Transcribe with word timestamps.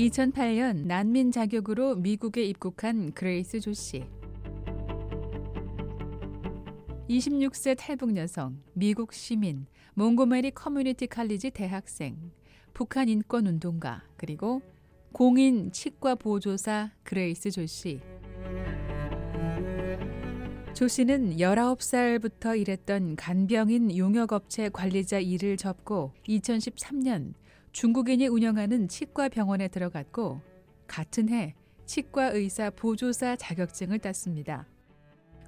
2008년 0.00 0.86
난민 0.86 1.30
자격으로 1.30 1.94
미국에 1.96 2.42
입국한 2.42 3.12
그레이스 3.12 3.60
조 3.60 3.74
씨. 3.74 4.02
26세 7.10 7.76
탈북 7.76 8.16
여성, 8.16 8.62
미국 8.72 9.12
시민, 9.12 9.66
몽고메리 9.94 10.52
커뮤니티 10.52 11.06
칼리지 11.06 11.50
대학생, 11.50 12.16
북한 12.72 13.10
인권 13.10 13.46
운동가, 13.46 14.02
그리고 14.16 14.62
공인 15.12 15.70
치과 15.70 16.14
보조사 16.14 16.92
그레이스 17.02 17.50
조 17.50 17.66
씨. 17.66 18.00
조 20.72 20.88
씨는 20.88 21.36
19살부터 21.36 22.58
일했던 22.58 23.16
간병인 23.16 23.94
용역업체 23.98 24.70
관리자 24.70 25.18
일을 25.18 25.58
접고 25.58 26.14
2013년 26.26 27.34
중국인이 27.72 28.26
운영하는 28.26 28.88
치과 28.88 29.28
병원에 29.28 29.68
들어갔고 29.68 30.40
같은 30.86 31.28
해 31.28 31.54
치과 31.86 32.30
의사 32.30 32.70
보조사 32.70 33.36
자격증을 33.36 33.98
땄습니다. 33.98 34.66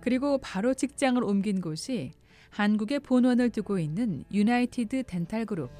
그리고 0.00 0.38
바로 0.38 0.74
직장을 0.74 1.22
옮긴 1.22 1.60
곳이 1.60 2.12
한국에 2.50 2.98
본원을 2.98 3.50
두고 3.50 3.78
있는 3.78 4.24
유나이티드 4.32 5.04
덴탈 5.04 5.46
그룹. 5.46 5.70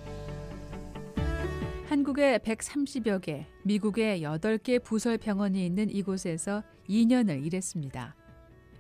한국에 1.86 2.38
130여 2.38 3.20
개, 3.20 3.46
미국에 3.64 4.20
8개 4.20 4.82
부설 4.82 5.18
병원이 5.18 5.66
있는 5.66 5.90
이곳에서 5.90 6.62
2년을 6.88 7.44
일했습니다. 7.44 8.16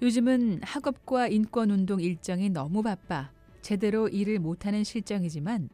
요즘은 0.00 0.60
학업과 0.62 1.28
인권 1.28 1.70
운동 1.70 2.00
일정이 2.00 2.48
너무 2.48 2.82
바빠 2.82 3.30
제대로 3.60 4.08
일을 4.08 4.38
못하는 4.38 4.82
실정이지만 4.82 5.68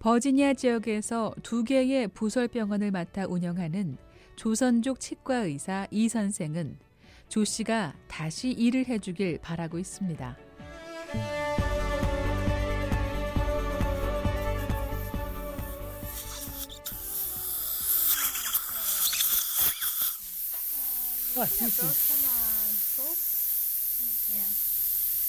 버지니아 0.00 0.54
지역에서 0.54 1.34
두 1.42 1.62
개의 1.62 2.08
부설 2.08 2.48
병원을 2.48 2.90
맡아 2.90 3.26
운영하는 3.26 3.98
조선족 4.34 4.98
치과 4.98 5.40
의사 5.40 5.86
이 5.90 6.08
선생은 6.08 6.78
조 7.28 7.44
씨가 7.44 7.94
다시 8.08 8.50
일을 8.50 8.86
해주길 8.86 9.40
바라고 9.42 9.78
있습니다. 9.78 10.38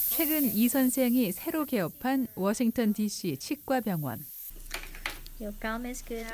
최근 0.08 0.44
이 0.44 0.68
선생이 0.68 1.32
새로 1.32 1.66
개업한 1.66 2.26
워싱턴 2.36 2.94
DC 2.94 3.36
치과병원. 3.36 4.31
Your 5.42 5.58
gum 5.60 5.86
is 5.86 6.04
good. 6.04 6.24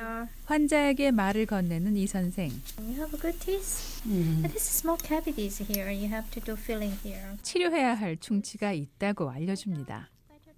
환자에게 0.45 1.13
말을 1.13 1.47
건네는 1.47 1.97
이 1.97 2.07
선생. 2.07 2.51
You 2.79 2.93
have 2.93 3.15
a 3.15 3.21
good 3.21 3.39
teeth. 3.39 4.03
And 4.05 4.43
this 4.49 4.69
is 4.69 4.81
small 4.83 5.01
cavities 5.03 5.63
here. 5.63 5.91
You 5.91 6.13
have 6.13 6.31
to 6.33 6.45
do 6.45 6.53
filling 6.53 6.95
here. 7.03 7.39
치료해야 7.43 7.95
할 7.95 8.19
충치가 8.19 8.73
있다고 8.73 9.31
알려줍니다. 9.31 10.11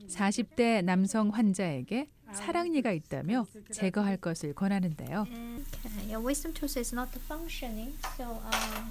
40대 0.08 0.82
남성 0.82 1.28
환자에게 1.28 2.08
사랑니가 2.32 2.90
있다며 2.90 3.46
제거할 3.70 4.16
것을 4.16 4.52
권하는데요. 4.54 5.26
Okay. 5.28 6.12
Your 6.12 6.26
wisdom 6.26 6.52
tooth 6.52 6.76
is 6.76 6.92
not 6.92 7.10
functioning. 7.26 7.94
So 8.16 8.24
um, 8.24 8.90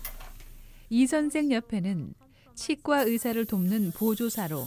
이 0.89 1.05
선생 1.05 1.51
옆에는 1.51 2.13
치과 2.55 3.01
의사를 3.01 3.43
돕는 3.45 3.91
보조사로 3.91 4.65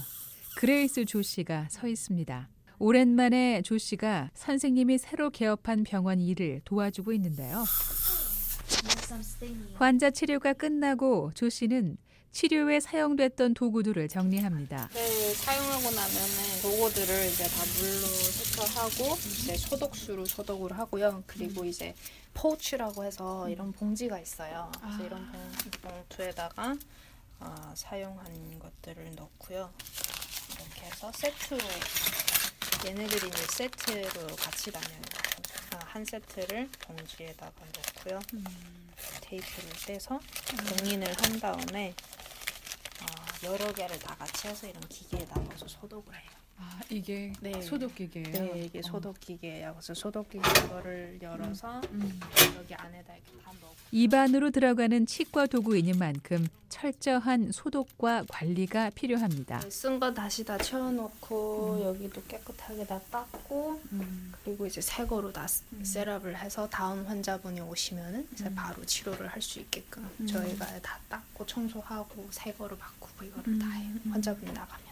그레이스 0.56 1.06
조 1.06 1.22
씨가 1.22 1.68
서 1.70 1.88
있습니다. 1.88 2.48
오랜만에 2.82 3.62
조 3.62 3.78
씨가 3.78 4.32
선생님이 4.34 4.98
새로 4.98 5.30
개업한 5.30 5.84
병원 5.84 6.20
일을 6.20 6.62
도와주고 6.64 7.12
있는데요. 7.12 7.62
환자 9.74 10.10
치료가 10.10 10.52
끝나고 10.52 11.30
조 11.36 11.48
씨는 11.48 11.96
치료에 12.32 12.80
사용됐던 12.80 13.54
도구들을 13.54 14.08
정리합니다. 14.08 14.88
네, 14.94 15.34
사용하고 15.34 15.90
나면은 15.92 16.62
도구들을 16.64 17.28
이제 17.28 17.44
다 17.44 17.62
물로 17.78 18.04
세척하고 18.04 19.14
이제 19.14 19.56
소독수로 19.56 20.24
소독을 20.24 20.76
하고요. 20.76 21.22
그리고 21.28 21.64
이제 21.64 21.94
포우치라고 22.34 23.04
해서 23.04 23.48
이런 23.48 23.70
봉지가 23.70 24.18
있어요. 24.18 24.72
그래서 24.80 25.04
이런 25.04 25.30
봉, 25.30 25.40
봉투에다가 25.82 26.76
아, 27.38 27.72
사용한 27.76 28.58
것들을 28.58 29.14
넣고요. 29.14 29.70
이렇게 30.56 30.86
해서 30.86 31.12
세트로 31.12 31.60
얘네들이 32.84 33.28
이제 33.28 33.46
세트로 33.50 34.34
같이 34.36 34.72
다녀요. 34.72 35.00
아, 35.74 35.78
한 35.86 36.04
세트를 36.04 36.68
봉지에다가 36.80 37.52
넣고요. 38.04 38.20
테이프를 39.20 39.70
떼서 39.86 40.18
봉인을 40.68 41.14
한 41.22 41.40
다음에 41.40 41.94
어, 43.00 43.06
여러 43.44 43.72
개를 43.72 43.98
다 44.00 44.14
같이 44.16 44.48
해서 44.48 44.66
이런 44.66 44.80
기계에 44.88 45.24
넣어서 45.34 45.66
소독을 45.68 46.14
해요. 46.14 46.41
아, 46.58 46.80
이게 46.90 47.32
네. 47.40 47.60
소독기계예요. 47.60 48.30
네, 48.54 48.62
이게 48.66 48.82
소독기계예요. 48.82 49.72
그래서 49.74 49.94
소독기계 49.94 50.48
이거를 50.64 51.18
열어서 51.20 51.80
여기 52.56 52.74
안에다 52.74 53.14
이렇게 53.14 53.32
다 53.44 53.50
넣고 53.60 53.72
입안으로 53.90 54.50
들어가는 54.50 55.04
치과 55.06 55.46
도구이는 55.46 55.98
만큼 55.98 56.46
철저한 56.68 57.52
소독과 57.52 58.24
관리가 58.28 58.90
필요합니다. 58.90 59.60
쓴 59.70 59.98
거 60.00 60.14
다시 60.14 60.44
다 60.44 60.56
채워놓고 60.56 61.82
여기도 61.84 62.22
깨끗하게 62.26 62.86
다 62.86 62.98
닦고 63.10 63.80
그리고 64.44 64.66
이제 64.66 64.80
새 64.80 65.04
거로 65.06 65.32
다 65.32 65.46
셋업을 65.82 66.38
해서 66.38 66.68
다음 66.70 67.04
환자분이 67.06 67.60
오시면은 67.60 68.26
이제 68.32 68.52
바로 68.54 68.84
치료를 68.84 69.26
할 69.28 69.42
수 69.42 69.58
있게끔 69.60 70.08
저희가 70.26 70.80
다 70.80 70.98
닦고 71.08 71.44
청소하고 71.44 72.28
새 72.30 72.52
거로 72.54 72.76
바꾸고 72.78 73.24
이거를 73.26 73.58
다 73.58 73.68
해요. 73.70 73.94
환자분이 74.10 74.52
나가면. 74.52 74.91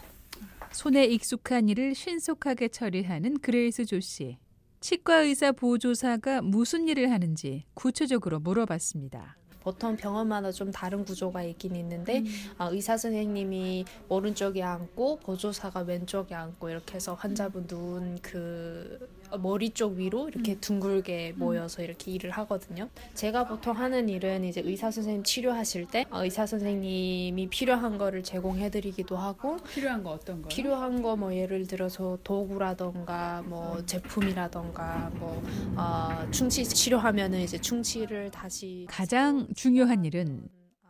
손에 0.72 1.04
익숙한 1.06 1.68
일을 1.68 1.94
신속하게 1.94 2.68
처리하는 2.68 3.38
그레이스 3.40 3.84
조 3.84 4.00
씨. 4.00 4.38
치과 4.80 5.18
의사 5.18 5.52
보조사가 5.52 6.42
무슨 6.42 6.88
일을 6.88 7.10
하는지 7.10 7.64
구체적으로 7.74 8.40
물어봤습니다. 8.40 9.36
보통 9.60 9.94
병원마다 9.94 10.50
좀 10.50 10.70
다른 10.70 11.04
구조가 11.04 11.42
있긴 11.42 11.76
있는데 11.76 12.24
아, 12.56 12.68
의사 12.68 12.96
선생님이 12.96 13.84
오른쪽에 14.08 14.62
앉고 14.62 15.18
보조사가 15.18 15.80
왼쪽에 15.80 16.34
앉고 16.34 16.70
이렇게 16.70 16.94
해서 16.94 17.12
환자분 17.14 17.66
누운 17.68 18.18
그 18.22 19.06
머리 19.38 19.70
쪽 19.70 19.94
위로 19.96 20.28
이렇게 20.28 20.56
둥글게 20.58 21.34
모여서 21.36 21.82
이렇게 21.82 22.10
일을 22.12 22.30
하거든요. 22.30 22.88
제가 23.14 23.46
보통 23.46 23.76
하는 23.76 24.08
일은 24.08 24.44
이제 24.44 24.60
의사 24.64 24.90
선생님 24.90 25.22
치료하실 25.24 25.86
때 25.88 26.06
어, 26.10 26.24
의사 26.24 26.46
선생님이 26.46 27.48
필요한 27.50 27.98
거를 27.98 28.22
제공해드리기도 28.22 29.16
하고 29.16 29.56
필요한 29.58 30.02
거 30.02 30.10
어떤 30.10 30.42
거요? 30.42 30.48
필요한 30.48 31.02
거 31.02 31.10
뭐 31.16 31.34
예를 31.34 31.66
들어서 31.66 32.16
도구라던가 32.24 33.42
뭐 33.46 33.84
제품이라던가 33.84 35.10
뭐 35.14 35.42
어, 35.76 36.30
충치 36.30 36.64
치료하면은 36.64 37.40
이제 37.40 37.58
충치를 37.58 38.30
다시 38.30 38.86
가장 38.88 39.46
중요한 39.54 40.04
일은 40.04 40.48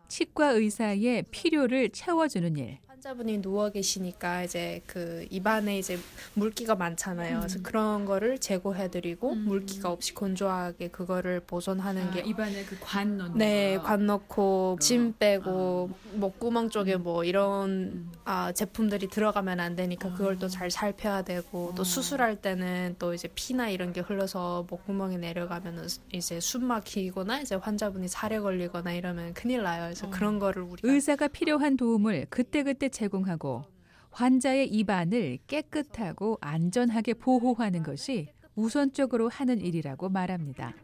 치과 0.08 0.50
의사의 0.50 1.24
필요를 1.30 1.90
채워주는 1.90 2.56
일. 2.56 2.78
환자분이 3.00 3.40
누워 3.40 3.70
계시니까 3.70 4.44
이제 4.44 4.82
그 4.86 5.26
입안에 5.30 5.78
이제 5.78 5.98
물기가 6.34 6.74
많잖아요. 6.74 7.38
그래서 7.38 7.58
그런 7.62 8.04
거를 8.04 8.38
제거해드리고 8.38 9.36
물기가 9.36 9.90
없이 9.90 10.12
건조하게 10.12 10.88
그거를 10.88 11.40
보존하는 11.40 12.10
게 12.10 12.20
입안에 12.20 12.62
그 12.66 12.76
관 12.80 13.16
넣는 13.16 13.38
네, 13.38 13.78
관 13.78 14.04
넣고 14.04 14.76
침 14.82 15.14
빼고 15.18 15.90
목구멍 16.12 16.68
쪽에 16.68 16.96
뭐 16.96 17.24
이런 17.24 18.10
아, 18.26 18.52
제품들이 18.52 19.08
들어가면 19.08 19.60
안 19.60 19.76
되니까 19.76 20.12
그걸 20.12 20.38
또 20.38 20.48
잘 20.50 20.70
살펴야 20.70 21.22
되고 21.22 21.72
또 21.74 21.84
수술할 21.84 22.36
때는 22.42 22.96
또 22.98 23.14
이제 23.14 23.28
피나 23.34 23.70
이런 23.70 23.94
게 23.94 24.00
흘러서 24.00 24.66
목구멍에 24.68 25.16
내려가면은 25.16 25.86
이제 26.12 26.38
숨 26.40 26.64
막히거나 26.64 27.40
이제 27.40 27.54
환자분이 27.54 28.08
살에 28.08 28.40
걸리거나 28.40 28.92
이러면 28.92 29.32
큰일 29.32 29.62
나요. 29.62 29.84
그래서 29.84 30.10
그런 30.10 30.38
거를 30.38 30.62
우리가 30.64 30.86
의사가 30.92 31.28
필요한 31.28 31.78
도움을 31.78 32.26
그때그때 32.28 32.89
제공하고 32.90 33.64
환자의 34.10 34.68
입안을 34.68 35.38
깨끗하고 35.46 36.38
안전하게 36.40 37.14
보호하는 37.14 37.82
것이 37.82 38.28
우선적으로 38.54 39.28
하는 39.28 39.60
일이라고 39.60 40.08
말합니다. 40.08 40.74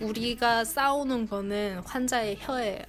우리가 0.00 0.64
싸우는 0.64 1.28
거는 1.28 1.80
환자의 1.80 2.36
혀예요. 2.40 2.82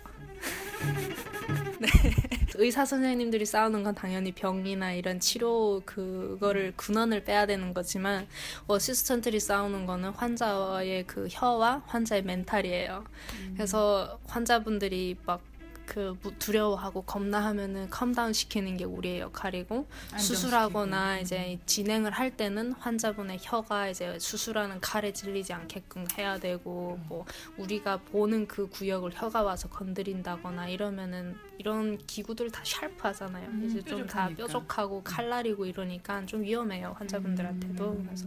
네. 1.80 1.88
의사 2.56 2.86
선생님들이 2.86 3.45
싸우는 3.45 3.84
건 3.84 3.95
당연히 3.95 4.31
병이나 4.31 4.94
이런 4.94 5.19
치료 5.19 5.81
그거를 5.86 6.74
근원을 6.75 7.24
빼야 7.24 7.45
되는 7.45 7.74
거지만 7.74 8.28
assistant들이 8.68 9.39
싸우는 9.40 9.86
거는 9.86 10.12
환자의 10.12 11.06
그 11.07 11.28
혀와 11.30 11.84
환자의 11.88 12.24
mental이에요. 12.24 13.06
그래서 13.54 14.19
환자분들이 14.28 15.18
막 15.25 15.42
그 15.85 16.18
무- 16.24 16.33
두려워하고 16.39 17.01
겁나하면은 17.03 17.89
calm 17.89 18.12
down 18.12 18.33
시키는 18.33 18.77
게 18.77 18.85
우리의 18.85 19.19
역할이고 19.19 19.85
수술하거나 20.18 21.19
이제 21.19 21.59
진행을 21.65 22.12
할 22.12 22.35
때는 22.35 22.74
환자분의 22.74 23.39
혀가 23.41 23.89
이제 23.89 24.18
수술하는 24.18 24.80
칼에 24.80 25.12
찔리지 25.12 25.53
않게끔 25.53 26.06
해야 26.18 26.39
되고 26.39 27.00
뭐 27.07 27.25
우리가 27.57 27.97
보는 27.97 28.47
그 28.47 28.68
구역을 28.69 29.12
혀가 29.13 29.44
와서 29.44 29.68
건드린다거나 29.69 30.69
이러면은 30.69 31.35
이런 31.57 31.97
기구들 32.07 32.50
다 32.51 32.62
샤프하잖아요. 32.63 33.47
음, 33.50 33.65
이제 33.65 33.81
좀 33.83 34.06
다. 34.07 34.30
뾰족하고 34.30 35.03
칼날이고 35.03 35.65
이러니까 35.65 36.25
좀 36.25 36.41
위험해요 36.44 36.95
환자분들한테도. 36.97 37.91
음. 37.91 38.03
그래서 38.06 38.25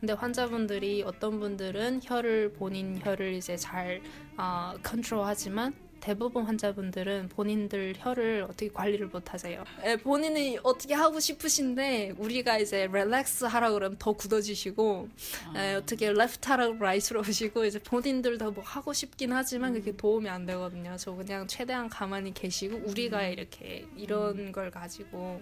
근데 0.00 0.12
환자분들이 0.14 1.02
어떤 1.02 1.38
분들은 1.40 2.00
혀를 2.04 2.52
본인 2.52 2.98
혀를 3.02 3.34
이제 3.34 3.56
잘 3.56 4.00
어, 4.36 4.74
컨트롤하지만 4.82 5.74
대부분 6.02 6.44
환자분들은 6.44 7.28
본인들 7.28 7.94
혀를 7.96 8.42
어떻게 8.42 8.68
관리를 8.68 9.06
못 9.06 9.32
하세요. 9.32 9.64
예, 9.86 9.96
본인이 9.96 10.58
어떻게 10.64 10.94
하고 10.94 11.20
싶으신데 11.20 12.14
우리가 12.18 12.58
이제 12.58 12.88
릴렉스 12.92 13.44
하라 13.44 13.70
그러면 13.70 13.96
더 13.98 14.12
굳어지시고 14.12 15.08
예, 15.56 15.74
어떻게 15.74 16.12
left 16.12 16.48
하라고 16.48 16.74
right로 16.74 17.20
오시고 17.20 17.64
이제 17.66 17.78
본인들도 17.78 18.50
뭐 18.50 18.64
하고 18.64 18.92
싶긴 18.92 19.32
하지만 19.32 19.74
그게 19.74 19.96
도움이 19.96 20.28
안 20.28 20.44
되거든요. 20.44 20.96
저 20.98 21.12
그냥 21.12 21.46
최대한 21.46 21.88
가만히 21.88 22.34
계시고 22.34 22.78
우리가 22.84 23.22
이렇게 23.28 23.86
이런 23.96 24.50
걸 24.50 24.72
가지고 24.72 25.40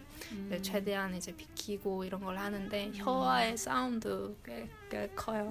네, 0.50 0.60
최대한 0.60 1.14
이제 1.14 1.34
비키고 1.34 2.04
이런 2.04 2.20
걸 2.20 2.36
하는데 2.36 2.90
혀와의 2.96 3.56
싸움도 3.56 4.36
꽤, 4.44 4.68
꽤 4.90 5.08
커요. 5.16 5.50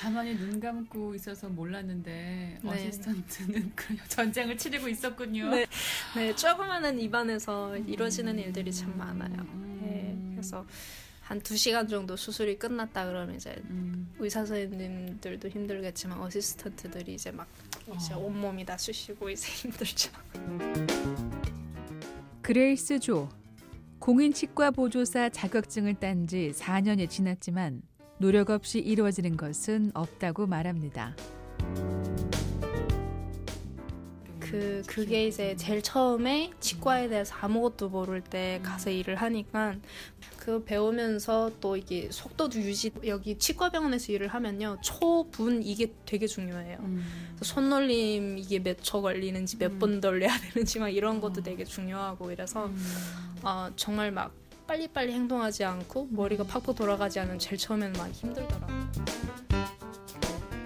가만히 0.00 0.36
눈 0.36 0.58
감고 0.58 1.14
있어서 1.14 1.48
몰랐는데 1.48 2.58
네. 2.62 2.68
assistant는 2.68 3.67
그 3.76 3.96
전쟁을 4.08 4.56
치르고 4.56 4.88
있었군요. 4.88 5.50
네. 5.50 5.66
네, 6.14 6.34
조그마한 6.34 6.98
입안에서 6.98 7.76
이루어지는 7.76 8.38
일들이 8.38 8.72
참 8.72 8.96
많아요. 8.96 9.40
음. 9.40 9.80
네, 9.82 10.34
그래서 10.34 10.64
한두 11.22 11.56
시간 11.56 11.86
정도 11.86 12.16
수술이 12.16 12.58
끝났다 12.58 13.06
그러면 13.06 13.36
이제 13.36 13.54
음. 13.68 14.10
의사 14.18 14.46
선생님들도 14.46 15.48
힘들겠지만 15.48 16.18
assistant들이 16.20 17.14
이제 17.14 17.30
막 17.30 17.46
이제 17.94 18.14
어. 18.14 18.18
온몸이 18.18 18.64
다 18.64 18.78
쑤시고 18.78 19.28
이제 19.28 19.46
힘들죠. 19.52 20.10
그레이스 22.40 22.98
조 22.98 23.28
공인 23.98 24.32
치과 24.32 24.70
보조사 24.70 25.28
자격증을 25.28 25.94
딴 25.94 26.26
지 26.26 26.52
4년이 26.54 27.10
지났지만 27.10 27.82
노력 28.18 28.48
없이 28.48 28.78
이루어지는 28.78 29.36
것은 29.36 29.90
없다고 29.94 30.46
말합니다. 30.46 31.14
그 34.50 34.82
그게 34.86 35.26
이제 35.26 35.54
제일 35.56 35.82
처음에 35.82 36.50
치과에 36.60 37.08
대해서 37.08 37.34
아무것도 37.40 37.88
모를 37.90 38.22
때 38.22 38.60
가서 38.62 38.90
일을 38.90 39.16
하니까 39.16 39.76
그 40.38 40.64
배우면서 40.64 41.52
또 41.60 41.76
이게 41.76 42.08
속도도 42.10 42.58
유지 42.60 42.90
여기 43.06 43.36
치과병원에서 43.38 44.12
일을 44.12 44.28
하면요 44.28 44.78
초분 44.80 45.62
이게 45.62 45.92
되게 46.06 46.26
중요해요. 46.26 46.78
음. 46.80 47.04
손놀림 47.42 48.38
이게 48.38 48.58
몇 48.58 48.78
초 48.82 49.02
걸리는지 49.02 49.58
몇 49.58 49.72
음. 49.72 49.78
번 49.78 50.00
돌려야 50.00 50.36
되는지 50.38 50.78
막 50.78 50.88
이런 50.88 51.20
것도 51.20 51.40
어. 51.40 51.42
되게 51.42 51.64
중요하고 51.64 52.30
이래서 52.32 52.66
음. 52.66 52.86
어, 53.42 53.68
정말 53.76 54.10
막 54.10 54.32
빨리빨리 54.66 55.12
행동하지 55.12 55.64
않고 55.64 56.08
머리가 56.10 56.44
팍팍 56.44 56.76
돌아가지 56.76 57.20
않으면 57.20 57.38
제일 57.38 57.58
처음에는 57.58 57.92
많이 57.98 58.12
힘들더라고요. 58.12 58.88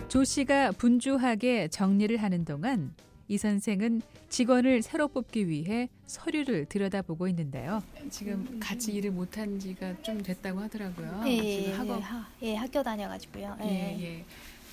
조 0.08 0.24
씨가 0.24 0.72
분주하게 0.72 1.68
정리를 1.68 2.16
하는 2.18 2.44
동안 2.44 2.94
이 3.28 3.38
선생은 3.38 4.02
직원을 4.28 4.82
새로 4.82 5.08
뽑기 5.08 5.48
위해 5.48 5.88
서류를 6.06 6.66
들여다보고 6.66 7.28
있는데요. 7.28 7.82
지금 8.10 8.58
같이 8.60 8.92
일을 8.92 9.10
못한 9.10 9.58
지가 9.58 10.02
좀 10.02 10.22
됐다고 10.22 10.60
하더라고요. 10.60 11.22
예, 11.26 11.36
지금 11.36 11.70
예, 11.70 11.72
학업 11.72 11.98
예, 11.98 12.02
하, 12.02 12.28
예, 12.42 12.54
학교 12.56 12.82
다녀가지고요. 12.82 13.56
예. 13.62 13.66
예, 13.66 14.02
예. 14.02 14.24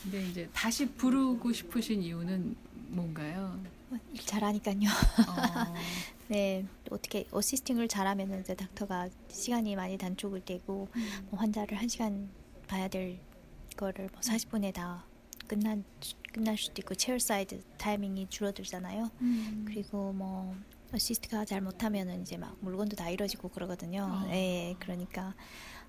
근데 0.03 0.27
이제 0.27 0.49
다시 0.53 0.85
부르고 0.87 1.51
싶으신 1.51 2.01
이유는 2.01 2.55
뭔가요? 2.89 3.59
일 4.13 4.25
잘하니까요. 4.25 4.87
어, 4.87 5.73
네, 6.29 6.65
어떻게 6.91 7.25
assisting을 7.31 7.87
잘하면 7.87 8.39
이제 8.41 8.55
닥터가 8.55 9.09
시간이 9.29 9.75
많이 9.75 9.97
단축을 9.97 10.45
되고 10.45 10.87
뭐 11.29 11.39
환자를 11.39 11.77
한 11.77 11.87
시간 11.87 12.29
봐야 12.67 12.87
될 12.87 13.19
거를 13.75 14.09
뭐 14.11 14.21
40분에 14.21 14.73
다 14.73 15.03
끝난 15.49 15.83
끝날 16.31 16.55
수도 16.57 16.75
있고 16.79 16.93
체어 16.95 17.17
사이드 17.19 17.61
타이밍이 17.77 18.27
줄어들잖아요. 18.29 19.09
음. 19.21 19.65
그리고 19.67 20.13
뭐 20.13 20.55
assist가 20.93 21.43
잘 21.45 21.59
못하면은 21.61 22.21
이제 22.21 22.37
막 22.37 22.55
물건도 22.61 22.95
다 22.95 23.09
잃어지고 23.09 23.49
그러거든요. 23.49 24.03
어. 24.09 24.29
예, 24.31 24.75
그러니까 24.79 25.33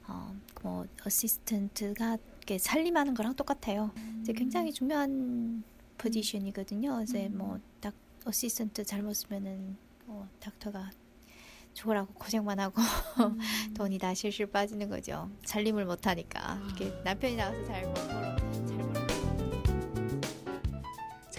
어, 0.09 0.35
뭐 0.63 0.87
assistant가 1.07 2.17
이렇게 2.39 2.59
살림하는 2.59 3.15
거랑 3.15 3.37
똑같아요. 3.37 3.93
이제 4.23 4.33
굉장히 4.33 4.73
중요한 4.73 5.63
포지션이거든요. 5.99 7.03
이제 7.03 7.27
음. 7.27 7.39
뭐 7.39 7.67
딱 7.67 7.95
assistant 8.25 8.85
잘못 8.85 9.13
쓰면은 9.15 9.77
어, 10.07 10.27
닥터가 10.41 10.91
죽으라고 11.75 12.13
고생만 12.15 12.59
하고 12.59 12.81
음. 13.21 13.39
돈이 13.77 13.99
다 13.99 14.13
실실 14.15 14.47
빠지는 14.47 14.89
거죠. 14.89 15.31
살림을 15.45 15.85
못 15.85 16.07
하니까 16.07 16.59
이렇게 16.67 16.91
남편이 17.05 17.37
나와서 17.37 17.65
잘 17.67 17.83
벌- 17.93 18.09
벌 18.09 18.30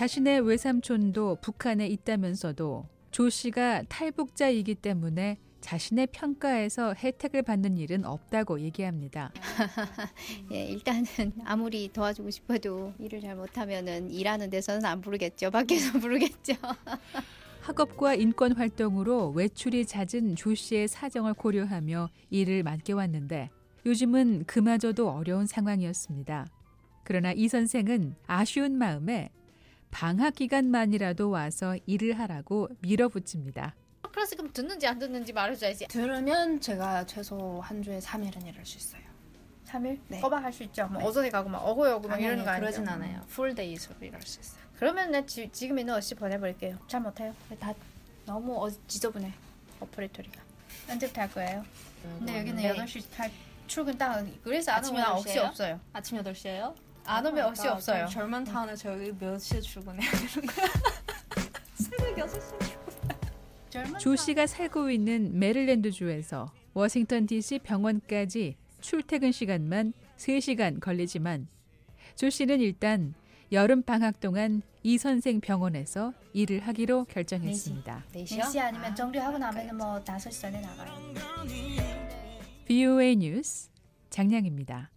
자신의 0.02 0.42
외삼촌도 0.48 1.38
북한에 1.42 1.86
있다면서도 1.86 2.88
조 3.12 3.30
씨가 3.30 3.84
탈북자이기 3.88 4.74
때문에 4.74 5.38
자신의 5.60 6.08
평가에서 6.08 6.96
혜택을 6.96 7.44
받는 7.44 7.78
일은 7.78 8.04
없다고 8.06 8.62
얘기합니다. 8.62 9.32
예, 10.54 10.66
일단은 10.66 11.06
아무리 11.46 11.88
도와주고 11.88 12.32
싶어도 12.32 12.96
일을 12.98 13.22
잘 13.22 13.36
못하면은 13.36 14.10
일하는 14.10 14.50
데서는 14.50 14.84
안 14.86 15.02
부르겠죠. 15.02 15.52
밖에서 15.52 15.92
부르겠죠. 16.02 16.54
학업과 17.62 18.16
인권 18.16 18.54
활동으로 18.54 19.30
외출이 19.30 19.86
잦은 19.86 20.36
조 20.36 20.56
씨의 20.56 20.88
사정을 20.88 21.36
고려하며 21.36 22.10
일을 22.32 22.64
맡겨 22.64 22.96
왔는데 22.96 23.52
요즘은 23.86 24.46
그마저도 24.48 25.12
어려운 25.12 25.46
상황이었습니다. 25.46 26.48
그러나 27.04 27.34
이 27.34 27.48
선생은 27.48 28.16
아쉬운 28.26 28.80
마음에 28.80 29.30
방학 29.92 30.36
기간만이라도 30.36 31.30
와서 31.30 31.78
일을 31.86 32.18
하라고 32.20 32.70
밀어붙입니다. 32.80 33.76
그래서 34.12 34.36
그럼 34.36 34.52
듣는지 34.52 34.88
안 34.88 35.00
듣는지 35.00 35.32
말해줘야지. 35.34 35.88
들으면 35.88 36.60
제가 36.60 37.06
최소 37.06 37.60
한 37.62 37.82
주에 37.84 38.00
3일은 38.00 38.46
일할 38.48 38.66
수 38.66 38.78
있어요. 38.78 39.02
3일? 39.68 40.00
네. 40.10 40.20
꼬박 40.20 40.44
할수 40.44 40.64
있죠. 40.64 40.88
뭐 40.88 41.02
네. 41.02 41.08
어선에 41.08 41.30
가고 41.30 41.50
막 41.50 41.60
어고여고 41.60 42.08
막 42.08 42.20
이러는 42.22 42.44
거 42.44 42.50
아니, 42.52 42.66
아니죠? 42.66 42.82
그러진 42.82 42.90
않아요. 42.90 43.22
full 43.30 43.56
days로 43.56 43.96
일할 44.02 44.22
수 44.22 44.40
있어요. 44.40 44.62
그러면 44.78 45.12
나 45.12 45.26
지, 45.26 45.50
지금 45.54 45.80
있는 45.80 45.94
어시 45.94 46.16
보내버릴게요. 46.16 46.78
잘 46.88 47.02
못해요. 47.02 47.34
다 47.60 47.74
너무 48.26 48.66
어, 48.66 48.70
지저분해. 48.88 49.32
operatory가. 49.80 50.42
언제부터 50.90 51.22
할 51.22 51.32
거예요? 51.32 51.66
근데 52.18 52.40
여기는 52.40 52.56
네. 52.58 52.74
8시 52.74 53.04
할 53.16 53.32
출근 53.68 53.98
딱 53.98 54.26
그래서 54.44 54.72
안 54.72 54.80
아침 54.80 54.96
오면 54.96 55.06
8시 55.06 55.12
억시 55.20 55.30
예요? 55.38 55.46
없어요. 55.46 55.80
아침 55.94 56.18
8시에요? 56.18 56.76
안 57.06 57.26
오면 57.26 57.46
억시 57.46 57.68
없어요. 57.68 58.06
절만 58.08 58.44
타운에 58.44 58.76
저희 58.76 59.12
몇 59.18 59.38
시에 59.40 59.60
출근해야 59.60 60.10
되는 60.12 60.48
거야? 60.48 60.68
새벽 61.76 62.16
6시에 62.16 64.00
조 64.00 64.16
씨가 64.16 64.48
살고 64.48 64.90
있는 64.92 65.38
메릴랜드주에서 65.40 66.52
워싱턴 66.74 67.26
DC 67.26 67.60
병원까지 67.60 68.58
출퇴근 68.82 69.32
시간만 69.32 69.94
3시간 70.18 70.80
걸리지만 70.80 71.48
조 72.16 72.30
씨는 72.30 72.60
일단 72.60 73.14
여름 73.52 73.82
방학 73.82 74.20
동안 74.20 74.62
이 74.84 74.98
선생 74.98 75.40
병원에서 75.42 76.14
일을 76.34 76.62
하기로 76.62 77.06
결정했습니다. 77.06 78.06
4시요? 78.14 78.40
4시 78.42 78.60
아니면 78.60 78.96
정리하고 78.96 79.38
나면은 79.38 79.78
뭐 79.78 80.00
5시 80.04 80.42
전에 80.42 80.60
나가요. 80.62 80.92
VOA 82.66 83.16
뉴스 83.18 83.70
장량입니다. 84.10 84.90